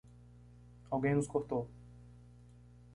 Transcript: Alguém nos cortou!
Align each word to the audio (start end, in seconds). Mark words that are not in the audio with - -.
Alguém 0.89 1.13
nos 1.13 1.27
cortou! 1.27 1.69